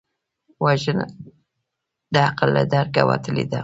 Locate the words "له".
2.57-2.63